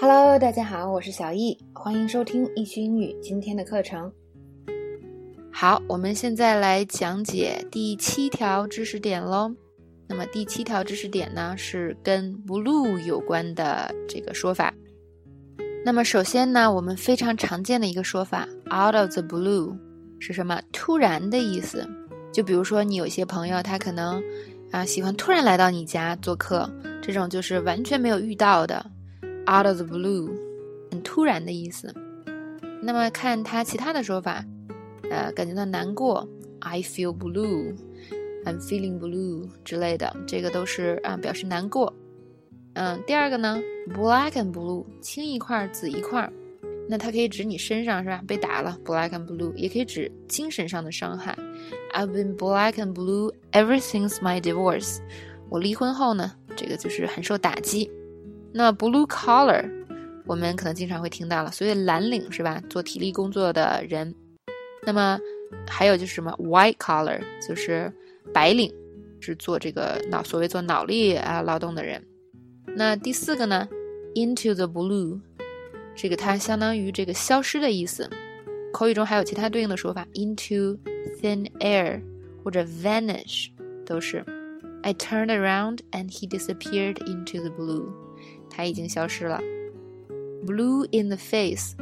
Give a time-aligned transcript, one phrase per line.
[0.00, 4.12] Hello，大家好，我是小易，欢迎收听易学英语今天的课程。
[5.52, 9.52] 好，我们现在来讲解第七条知识点喽。
[10.06, 14.72] 那么第七条知识点呢，是跟 blue 有关的这个说法。
[15.84, 19.76] 那么首先呢，我们非常常见的一个说法，out of the blue
[20.20, 20.62] 是什么？
[20.70, 21.84] 突然的意思。
[22.32, 24.22] 就比如说你有些朋友，他可能
[24.70, 26.70] 啊喜欢突然来到你家做客，
[27.02, 28.84] 这种就是完全没有遇到的
[29.48, 30.30] ，out of the blue，
[30.90, 31.94] 很突然的意思。
[32.82, 34.44] 那么看他其他的说法，
[35.10, 36.28] 呃，感觉到难过
[36.60, 37.74] ，I feel blue。
[38.44, 41.92] I'm feeling blue 之类的，这个都是啊表示难过。
[42.74, 46.32] 嗯，第二个呢，black and blue 青一块儿紫一块儿，
[46.88, 48.22] 那它可以指你身上是吧？
[48.26, 51.36] 被打了，black and blue，也可以指精神上的伤害。
[51.92, 54.98] I've been black and blue ever since my divorce。
[55.50, 57.90] 我离婚后呢，这个就是很受打击。
[58.52, 59.68] 那 blue collar
[60.26, 62.62] 我们可能经常会听到了，所谓蓝领是吧？
[62.68, 64.14] 做体力工作的人。
[64.84, 65.18] 那么
[65.66, 67.92] 还有就是什么 white collar 就是。
[68.30, 68.70] 白领
[69.20, 72.06] 是做这个脑所谓做脑力啊劳动的人。
[72.76, 73.66] 那第四个呢
[74.14, 75.18] ，into the blue，
[75.96, 78.08] 这个它相当于这个消失的意思。
[78.70, 80.78] 口语中还有其他对应的说法，into
[81.22, 82.02] thin air
[82.44, 83.48] 或者 vanish
[83.86, 84.22] 都是。
[84.82, 87.90] I turned around and he disappeared into the blue，
[88.50, 89.40] 他已经消失了。
[90.46, 91.74] Blue in the face，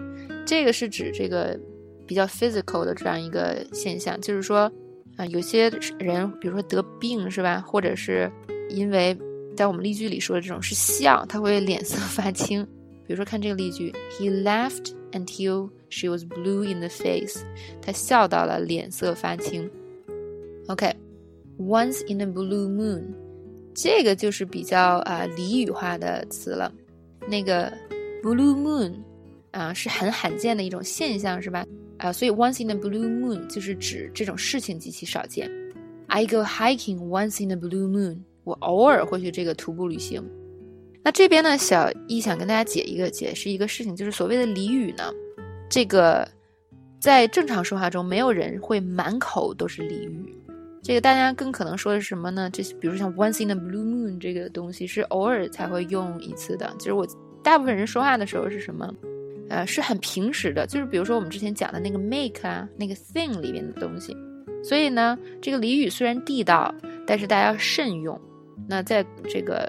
[0.45, 1.59] 这个是指这个
[2.07, 4.71] 比较 physical 的这样一个现象，就是说。
[5.17, 7.65] 啊，有些人，比如说得病是吧？
[7.67, 8.31] 或者是
[8.69, 9.17] 因为
[9.57, 12.63] 在我们例句里说的这种是笑，他会脸色 发青。
[13.07, 17.43] 比如说看这个例句，He laughed until she was blue in the face。
[17.81, 19.71] 他笑到了脸色发青。
[20.69, 23.05] OK，Once in a blue moon，
[23.77, 26.73] 这个就是比较啊俚语化的词了。
[27.29, 27.71] 那个
[28.23, 28.95] blue moon
[29.51, 31.67] 啊是很罕见的一种现象是吧？
[31.99, 35.51] 啊，所以 once in a blue moon 就是指这种事情极其少见。
[36.07, 40.25] I go hiking once in a blue moon，我偶尔会去这个徒步旅行。
[41.03, 45.13] 那这边呢，小易想跟大家解一个解释一个事情，就是所谓的俚语呢，
[45.69, 46.27] 这个
[47.01, 50.35] 在正常说话中，没有人会满口都是俚语。
[50.87, 52.49] 这个大家更可能说的是什么呢？
[52.53, 56.73] 这比如像 once in a blue moon 这个东西是偶尔才会用一次的。
[56.79, 57.05] 就是我
[57.43, 58.89] 大部分人说话的时候是什么？
[59.49, 64.17] 呃，是很平时的，就是比如说我们之前讲的那个 make 啊，那个 thing 里面的东西。
[64.63, 66.73] 所以呢，这个俚语虽然地道，
[67.05, 68.21] 但是大家要慎用。
[68.69, 69.69] 那在这个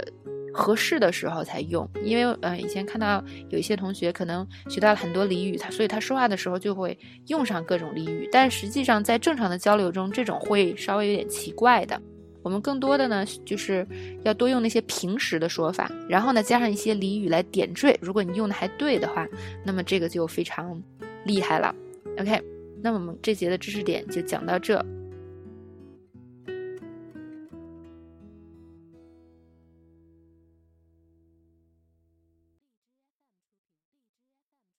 [0.57, 6.97] 合适的时候才用，因为呃，以前看到有一些同学可能学到了很多俚语，他所以他说话的时候就会
[7.27, 12.01] 用上各种俚语，但实际上在正常的交流中，这种会稍微有点奇怪的。
[12.41, 13.85] 我们更多的呢，就是
[14.23, 17.97] 要多用那些平时的说法，然后呢，加上一些俚语来点缀。
[18.01, 19.27] 如果你用的还对的话，
[19.63, 20.81] 那么这个就非常
[21.25, 21.75] 厉害了。
[22.17, 22.41] OK，
[22.81, 24.83] 那么我们这节的知识点就讲到这。